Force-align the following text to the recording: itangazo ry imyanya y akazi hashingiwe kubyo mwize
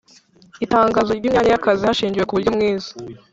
itangazo 0.65 1.11
ry 1.19 1.27
imyanya 1.27 1.51
y 1.53 1.57
akazi 1.59 1.81
hashingiwe 1.87 2.25
kubyo 2.29 2.49
mwize 2.55 2.91